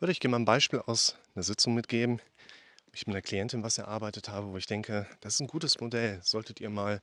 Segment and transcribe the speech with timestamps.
[0.00, 3.62] Würde ich dir mal ein Beispiel aus einer Sitzung mitgeben, wo ich mit einer Klientin
[3.62, 6.20] was erarbeitet habe, wo ich denke, das ist ein gutes Modell.
[6.22, 7.00] Solltet ihr mal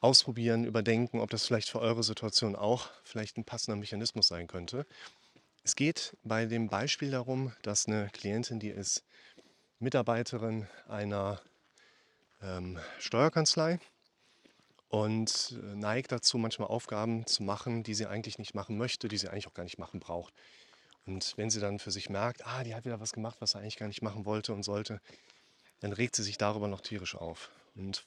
[0.00, 4.84] ausprobieren, überdenken, ob das vielleicht für eure Situation auch vielleicht ein passender Mechanismus sein könnte.
[5.62, 9.04] Es geht bei dem Beispiel darum, dass eine Klientin, die ist
[9.78, 11.40] Mitarbeiterin einer
[12.42, 13.78] ähm, Steuerkanzlei
[14.88, 19.18] und äh, neigt dazu, manchmal Aufgaben zu machen, die sie eigentlich nicht machen möchte, die
[19.18, 20.34] sie eigentlich auch gar nicht machen braucht.
[21.10, 23.58] Und wenn sie dann für sich merkt, ah, die hat wieder was gemacht, was sie
[23.58, 25.00] eigentlich gar nicht machen wollte und sollte,
[25.80, 27.50] dann regt sie sich darüber noch tierisch auf.
[27.74, 28.06] Und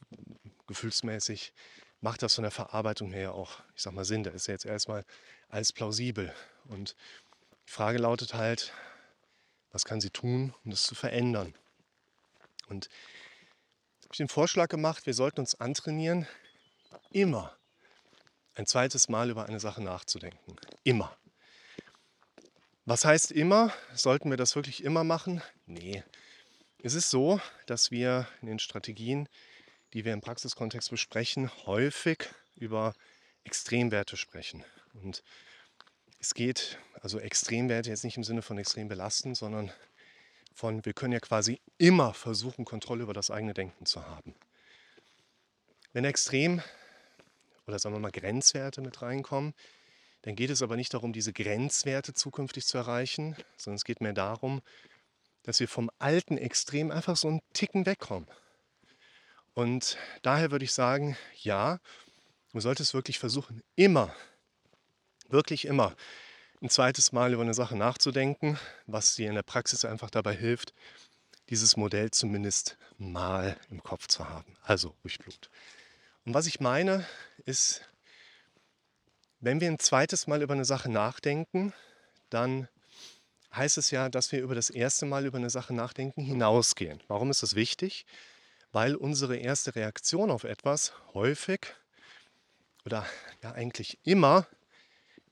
[0.67, 1.52] gefühlsmäßig
[1.99, 4.23] macht das von der Verarbeitung her auch, ich sag mal, Sinn.
[4.23, 5.03] Da ist ja jetzt erstmal
[5.49, 6.34] alles plausibel.
[6.70, 6.95] Und
[7.67, 8.71] die Frage lautet halt,
[9.73, 11.53] was kann sie tun, um das zu verändern?
[12.70, 12.88] Und
[14.05, 16.25] habe ich den Vorschlag gemacht, wir sollten uns antrainieren,
[17.11, 17.53] immer
[18.55, 20.55] ein zweites Mal über eine Sache nachzudenken.
[20.85, 21.17] Immer.
[22.86, 23.73] Was heißt immer?
[23.94, 25.42] Sollten wir das wirklich immer machen?
[25.66, 26.04] Nee.
[26.80, 29.30] Es ist so, dass wir in den Strategien,
[29.94, 32.25] die wir im Praxiskontext besprechen, häufig
[32.56, 32.94] über
[33.45, 34.66] Extremwerte sprechen.
[35.02, 35.23] Und
[36.20, 39.72] es geht also Extremwerte jetzt nicht im Sinne von extrem belasten, sondern
[40.53, 44.36] von, wir können ja quasi immer versuchen, Kontrolle über das eigene Denken zu haben.
[45.94, 46.62] Wenn extrem
[47.66, 49.53] oder sagen wir mal Grenzwerte mit reinkommen,
[50.23, 54.13] dann geht es aber nicht darum, diese Grenzwerte zukünftig zu erreichen, sondern es geht mehr
[54.13, 54.61] darum,
[55.43, 58.27] dass wir vom alten Extrem einfach so einen Ticken wegkommen.
[59.53, 61.79] Und daher würde ich sagen, ja,
[62.53, 64.16] du solltest wirklich versuchen, immer,
[65.27, 65.95] wirklich immer,
[66.61, 68.57] ein zweites Mal über eine Sache nachzudenken,
[68.88, 70.73] was dir in der Praxis einfach dabei hilft,
[71.49, 74.55] dieses Modell zumindest mal im Kopf zu haben.
[74.63, 75.49] Also ruhig Blut.
[76.25, 77.05] Und was ich meine,
[77.45, 77.81] ist,
[79.44, 81.73] wenn wir ein zweites Mal über eine Sache nachdenken,
[82.30, 82.69] dann
[83.53, 87.03] heißt es ja, dass wir über das erste Mal über eine Sache nachdenken hinausgehen.
[87.09, 88.05] Warum ist das wichtig?
[88.72, 91.75] Weil unsere erste Reaktion auf etwas häufig
[92.85, 93.06] oder
[93.41, 94.47] ja eigentlich immer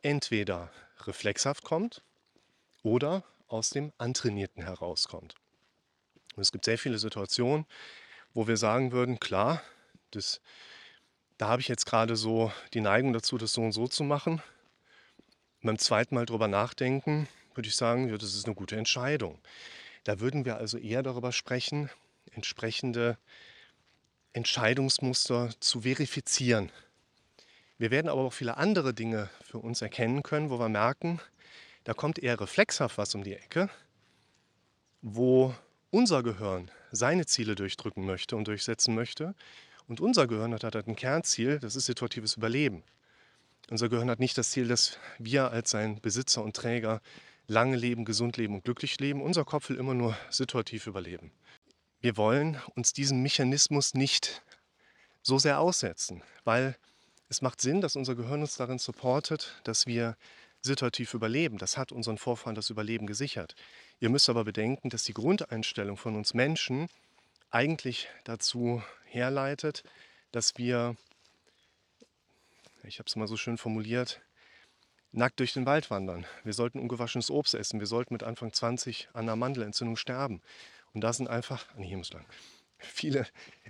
[0.01, 0.69] entweder
[1.05, 2.03] reflexhaft kommt
[2.83, 5.35] oder aus dem Antrainierten herauskommt.
[6.35, 7.65] Und es gibt sehr viele Situationen,
[8.33, 9.61] wo wir sagen würden, klar,
[10.11, 10.41] das
[11.41, 14.43] da habe ich jetzt gerade so die Neigung dazu, das so und so zu machen.
[15.63, 19.39] beim zweiten Mal drüber nachdenken, würde ich sagen, ja, das ist eine gute Entscheidung.
[20.03, 21.89] Da würden wir also eher darüber sprechen,
[22.31, 23.17] entsprechende
[24.33, 26.71] Entscheidungsmuster zu verifizieren.
[27.79, 31.19] Wir werden aber auch viele andere Dinge für uns erkennen können, wo wir merken,
[31.85, 33.67] da kommt eher reflexhaft was um die Ecke,
[35.01, 35.55] wo
[35.89, 39.33] unser Gehirn seine Ziele durchdrücken möchte und durchsetzen möchte
[39.91, 42.81] und unser Gehirn hat halt ein Kernziel, das ist situatives Überleben.
[43.69, 47.01] Unser Gehirn hat nicht das Ziel, dass wir als sein Besitzer und Träger
[47.47, 49.21] lange leben, gesund leben und glücklich leben.
[49.21, 51.33] Unser Kopf will immer nur situativ überleben.
[51.99, 54.41] Wir wollen uns diesem Mechanismus nicht
[55.23, 56.77] so sehr aussetzen, weil
[57.27, 60.15] es macht Sinn, dass unser Gehirn uns darin supportet, dass wir
[60.61, 61.57] situativ überleben.
[61.57, 63.55] Das hat unseren Vorfahren das Überleben gesichert.
[63.99, 66.87] Ihr müsst aber bedenken, dass die Grundeinstellung von uns Menschen
[67.51, 69.83] eigentlich dazu herleitet,
[70.31, 70.95] dass wir,
[72.83, 74.21] ich habe es mal so schön formuliert,
[75.11, 76.25] nackt durch den Wald wandern.
[76.43, 77.79] Wir sollten ungewaschenes Obst essen.
[77.79, 80.41] Wir sollten mit Anfang 20 an einer Mandelentzündung sterben.
[80.93, 82.25] Und da sind einfach, nee, hier muss lang,
[82.79, 83.27] viele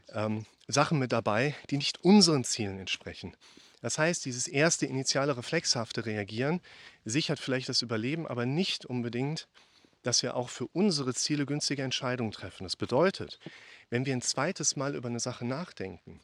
[0.10, 3.36] ähm, Sachen mit dabei, die nicht unseren Zielen entsprechen.
[3.82, 6.62] Das heißt, dieses erste initiale reflexhafte Reagieren
[7.04, 9.48] sichert vielleicht das Überleben, aber nicht unbedingt,
[10.04, 12.64] dass wir auch für unsere Ziele günstige Entscheidungen treffen.
[12.64, 13.40] Das bedeutet,
[13.90, 16.20] wenn wir ein zweites Mal über eine Sache nachdenken,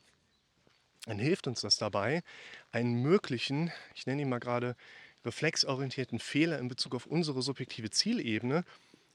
[1.05, 2.21] dann hilft uns das dabei,
[2.71, 4.75] einen möglichen, ich nenne ihn mal gerade
[5.25, 8.63] reflexorientierten Fehler in Bezug auf unsere subjektive Zielebene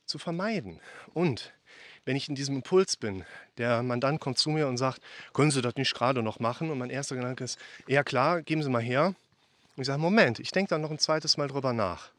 [0.07, 0.81] zu vermeiden.
[1.15, 1.53] Und
[2.05, 3.25] wenn ich in diesem Impuls bin,
[3.59, 5.01] der Mandant kommt zu mir und sagt,
[5.33, 6.71] können Sie das nicht gerade noch machen?
[6.71, 9.15] Und mein erster Gedanke ist, ja klar, geben Sie mal her.
[9.77, 12.11] Und ich sage, Moment, ich denke dann noch ein zweites Mal drüber nach.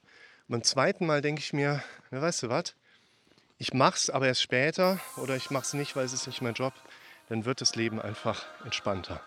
[0.53, 2.75] Beim zweiten Mal denke ich mir, ja, weißt du was,
[3.57, 6.43] ich mache es aber erst später oder ich mache es nicht, weil es ist nicht
[6.43, 6.73] mein Job,
[7.27, 9.19] dann wird das Leben einfach entspannter.